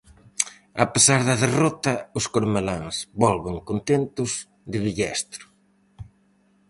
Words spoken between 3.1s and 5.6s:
volven contentos de Villestro.